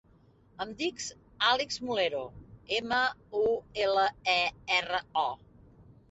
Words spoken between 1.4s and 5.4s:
Alix Mulero: ema, u, ela, e, erra, o.